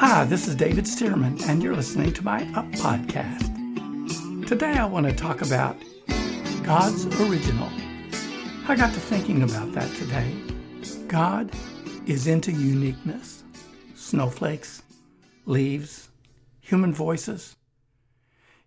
[0.00, 4.46] Hi, this is David Stearman, and you're listening to my Up podcast.
[4.46, 5.76] Today I want to talk about
[6.62, 7.68] God's original.
[8.66, 10.34] I got to thinking about that today.
[11.06, 11.54] God
[12.06, 13.44] is into uniqueness
[13.94, 14.82] snowflakes,
[15.44, 16.08] leaves,
[16.60, 17.56] human voices.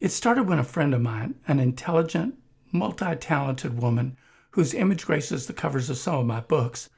[0.00, 2.38] It started when a friend of mine, an intelligent,
[2.72, 4.16] multi talented woman
[4.50, 6.90] whose image graces the covers of some of my books,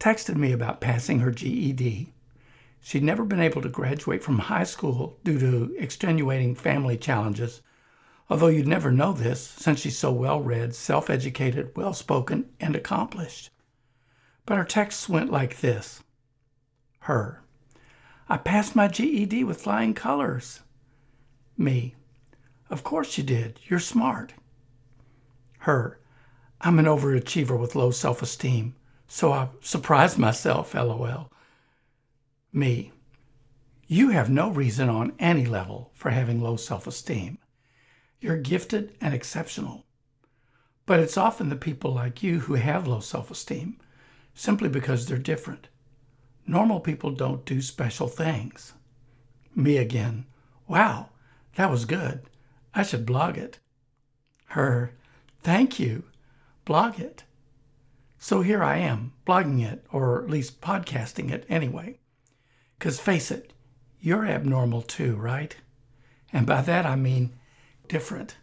[0.00, 2.12] texted me about passing her GED.
[2.80, 7.60] She'd never been able to graduate from high school due to extenuating family challenges,
[8.30, 12.76] although you'd never know this since she's so well read, self educated, well spoken, and
[12.76, 13.50] accomplished.
[14.46, 16.02] But her texts went like this
[17.00, 17.42] Her,
[18.28, 20.60] I passed my GED with flying colors.
[21.56, 21.94] Me,
[22.70, 23.58] of course you did.
[23.66, 24.34] You're smart.
[25.60, 25.98] Her,
[26.60, 28.74] I'm an overachiever with low self esteem,
[29.06, 31.30] so I surprised myself, lol.
[32.58, 32.90] Me.
[33.86, 37.38] You have no reason on any level for having low self esteem.
[38.20, 39.86] You're gifted and exceptional.
[40.84, 43.78] But it's often the people like you who have low self esteem
[44.34, 45.68] simply because they're different.
[46.48, 48.72] Normal people don't do special things.
[49.54, 50.26] Me again.
[50.66, 51.10] Wow,
[51.54, 52.22] that was good.
[52.74, 53.60] I should blog it.
[54.46, 54.96] Her.
[55.44, 56.02] Thank you.
[56.64, 57.22] Blog it.
[58.18, 62.00] So here I am, blogging it, or at least podcasting it anyway.
[62.78, 63.52] Because face it,
[64.00, 65.56] you're abnormal too, right?
[66.32, 67.32] And by that I mean
[67.88, 68.36] different.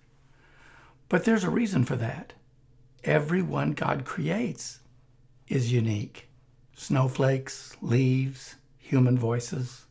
[1.07, 2.33] But there's a reason for that.
[3.03, 4.79] Everyone God creates
[5.47, 6.27] is unique
[6.77, 9.85] snowflakes, leaves, human voices.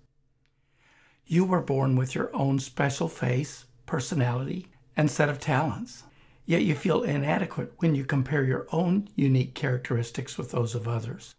[1.25, 6.03] You were born with your own special face, personality, and set of talents.
[6.45, 11.35] Yet you feel inadequate when you compare your own unique characteristics with those of others.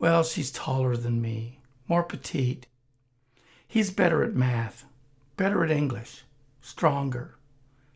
[0.00, 1.59] Well, she's taller than me
[1.90, 2.68] more petite.
[3.66, 4.84] He's better at math,
[5.36, 6.22] better at English,
[6.62, 7.34] stronger.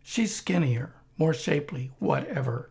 [0.02, 2.70] She's skinnier, more shapely, whatever.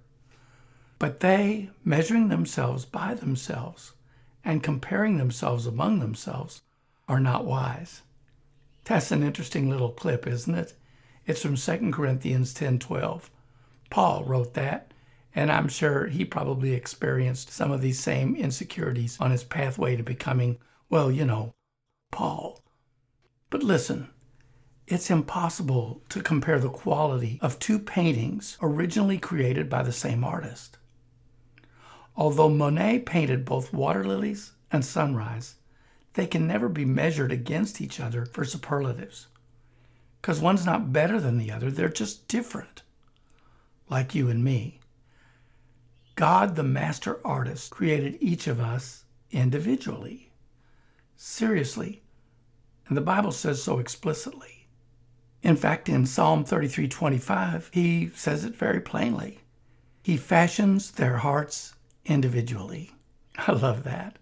[0.99, 3.93] But they, measuring themselves by themselves
[4.43, 6.61] and comparing themselves among themselves,
[7.07, 8.01] are not wise.
[8.83, 10.73] That's an interesting little clip, isn't it?
[11.25, 13.29] It's from 2 Corinthians 10:12.
[13.89, 14.91] Paul wrote that,
[15.33, 20.03] and I'm sure he probably experienced some of these same insecurities on his pathway to
[20.03, 20.57] becoming
[20.89, 21.53] well, you know,
[22.11, 22.63] Paul.
[23.49, 24.09] But listen,
[24.87, 30.77] it's impossible to compare the quality of two paintings originally created by the same artist.
[32.15, 35.55] Although Monet painted both water lilies and sunrise,
[36.13, 39.27] they can never be measured against each other for superlatives.
[40.21, 42.83] Because one's not better than the other, they're just different,
[43.89, 44.79] like you and me.
[46.15, 50.32] God, the master artist, created each of us individually
[51.23, 52.03] seriously.
[52.87, 54.67] And the Bible says so explicitly.
[55.41, 59.39] In fact, in Psalm 33:25, he says it very plainly.
[60.03, 62.91] He fashions their hearts individually.
[63.37, 64.19] I love that.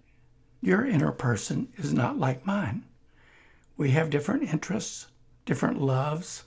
[0.61, 2.85] Your inner person is not like mine.
[3.77, 5.07] We have different interests,
[5.43, 6.43] different loves.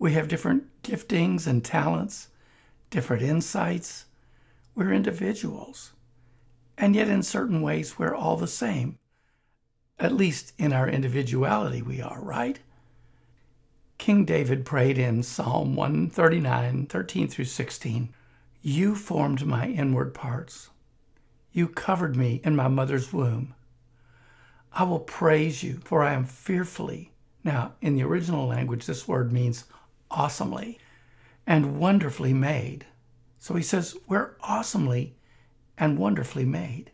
[0.00, 2.26] We have different giftings and talents,
[2.90, 4.06] different insights.
[4.74, 5.92] We're individuals.
[6.76, 8.98] And yet, in certain ways, we're all the same
[10.04, 12.60] at least in our individuality, we are, right?
[13.96, 18.12] King David prayed in Psalm 139, 13 through 16
[18.60, 20.68] You formed my inward parts.
[21.52, 23.54] You covered me in my mother's womb.
[24.74, 27.12] I will praise you, for I am fearfully.
[27.42, 29.64] Now, in the original language, this word means
[30.10, 30.78] awesomely
[31.46, 32.84] and wonderfully made.
[33.38, 35.14] So he says, We're awesomely
[35.78, 36.90] and wonderfully made.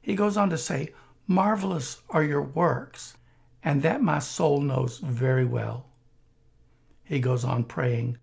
[0.00, 0.92] He goes on to say,
[1.28, 3.16] Marvelous are your works,
[3.60, 5.86] and that my soul knows very well.
[7.02, 8.18] He goes on praying,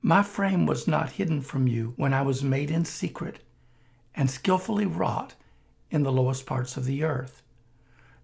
[0.00, 3.44] My frame was not hidden from you when I was made in secret
[4.12, 5.36] and skillfully wrought
[5.92, 7.44] in the lowest parts of the earth.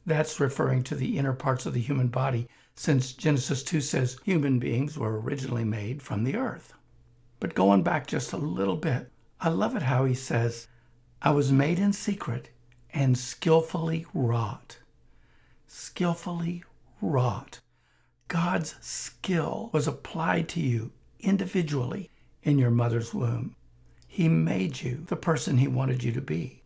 [0.05, 4.59] That's referring to the inner parts of the human body, since Genesis 2 says human
[4.59, 6.75] beings were originally made from the earth.
[7.39, 10.67] But going back just a little bit, I love it how he says,
[11.23, 12.51] I was made in secret
[12.93, 14.79] and skillfully wrought.
[15.67, 16.65] Skillfully
[17.01, 17.61] wrought.
[18.29, 22.11] God's skill was applied to you individually
[22.43, 23.55] in your mother's womb.
[24.07, 26.63] He made you the person He wanted you to be.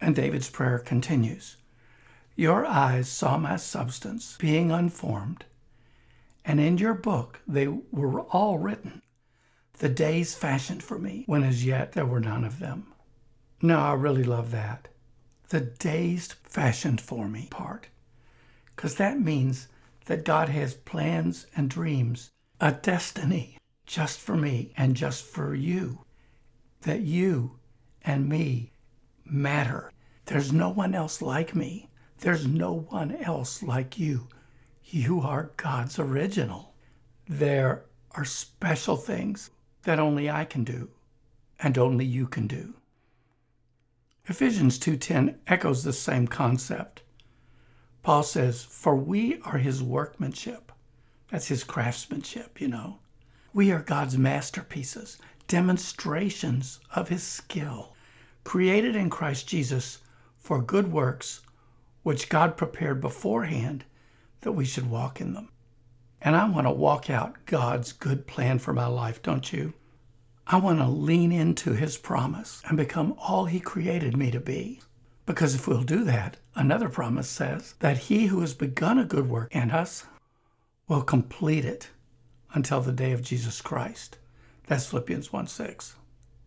[0.00, 1.56] And David's prayer continues
[2.36, 5.44] Your eyes saw my substance being unformed,
[6.44, 9.02] and in your book they were all written,
[9.78, 12.92] the days fashioned for me, when as yet there were none of them.
[13.62, 14.88] Now, I really love that
[15.48, 17.88] the dazed fashioned for me part.
[18.76, 19.68] because that means
[20.06, 22.30] that God has plans and dreams,
[22.60, 26.04] a destiny just for me and just for you.
[26.82, 27.58] That you
[28.02, 28.72] and me
[29.24, 29.90] matter.
[30.26, 31.88] There's no one else like me.
[32.18, 34.28] There's no one else like you.
[34.84, 36.74] You are God's original.
[37.28, 39.50] There are special things
[39.82, 40.90] that only I can do
[41.58, 42.74] and only you can do.
[44.30, 47.02] Ephesians 2:10 echoes the same concept.
[48.02, 50.70] Paul says, "For we are his workmanship."
[51.30, 52.98] That's his craftsmanship, you know.
[53.54, 55.16] We are God's masterpieces,
[55.46, 57.94] demonstrations of his skill,
[58.44, 59.98] created in Christ Jesus
[60.36, 61.40] for good works
[62.02, 63.86] which God prepared beforehand
[64.42, 65.48] that we should walk in them.
[66.20, 69.72] And I want to walk out God's good plan for my life, don't you?
[70.50, 74.80] I want to lean into His promise and become all He created me to be.
[75.26, 79.28] Because if we'll do that, another promise says that He who has begun a good
[79.28, 80.06] work in us
[80.88, 81.90] will complete it
[82.54, 84.16] until the day of Jesus Christ.
[84.66, 85.96] That's Philippians 1 6.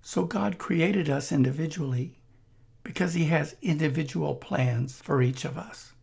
[0.01, 2.17] So God created us individually
[2.83, 5.93] because He has individual plans for each of us.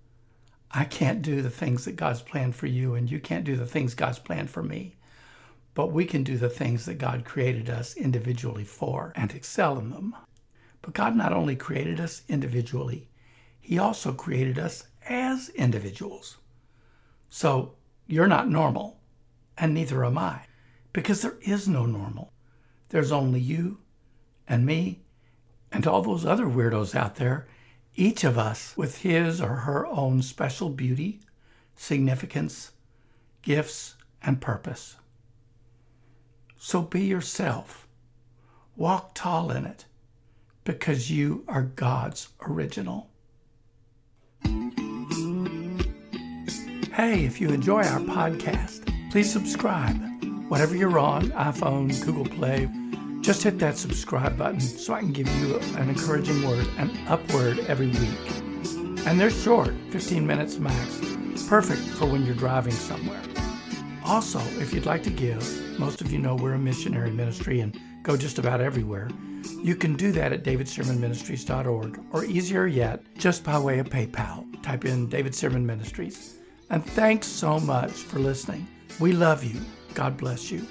[0.71, 3.67] I can't do the things that God's planned for you, and you can't do the
[3.67, 4.95] things God's planned for me.
[5.79, 9.91] But we can do the things that God created us individually for and excel in
[9.91, 10.17] them.
[10.83, 13.09] But God not only created us individually,
[13.61, 16.39] He also created us as individuals.
[17.31, 17.77] So
[18.09, 18.99] you're not normal,
[19.57, 20.47] and neither am I,
[20.93, 22.33] because there is no normal.
[22.89, 23.79] There's only you
[24.49, 25.03] and me
[25.71, 27.47] and all those other weirdos out there
[27.95, 31.21] each of us with his or her own special beauty,
[31.77, 32.73] significance,
[33.43, 34.97] gifts, and purpose.
[36.59, 37.87] So be yourself.
[38.77, 39.87] Walk tall in it
[40.65, 43.09] because you are God's original.
[46.93, 49.97] Hey, if you enjoy our podcast, please subscribe.
[50.49, 52.69] Whatever you're on, iPhone, Google Play,
[53.21, 57.61] just hit that subscribe button so I can give you an encouraging word, an upward
[57.69, 59.07] every week.
[59.07, 61.01] And they're short, 15 minutes max,
[61.49, 63.23] perfect for when you're driving somewhere.
[64.09, 67.79] Also, if you'd like to give, most of you know we're a missionary ministry and
[68.03, 69.11] go just about everywhere.
[69.63, 74.47] You can do that at davidstearmanministries.org, or easier yet, just by way of PayPal.
[74.63, 76.39] Type in David Stearman Ministries.
[76.71, 78.67] And thanks so much for listening.
[78.99, 79.61] We love you.
[79.93, 80.67] God bless you.